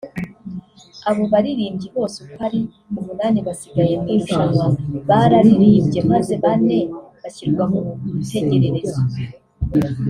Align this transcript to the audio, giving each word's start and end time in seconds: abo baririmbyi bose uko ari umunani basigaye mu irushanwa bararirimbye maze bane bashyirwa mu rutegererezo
abo 1.09 1.23
baririmbyi 1.31 1.87
bose 1.95 2.15
uko 2.23 2.39
ari 2.47 2.59
umunani 2.99 3.39
basigaye 3.47 3.93
mu 4.01 4.07
irushanwa 4.13 4.65
bararirimbye 5.09 5.99
maze 6.11 6.33
bane 6.43 6.77
bashyirwa 7.21 7.63
mu 7.71 7.79
rutegererezo 8.13 8.99